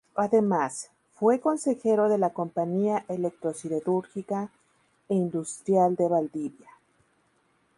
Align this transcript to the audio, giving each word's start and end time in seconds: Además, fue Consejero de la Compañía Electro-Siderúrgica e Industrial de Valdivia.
Además, 0.15 0.89
fue 1.13 1.39
Consejero 1.39 2.09
de 2.09 2.17
la 2.17 2.31
Compañía 2.33 3.05
Electro-Siderúrgica 3.07 4.49
e 5.09 5.13
Industrial 5.13 5.95
de 5.95 6.07
Valdivia. 6.09 6.69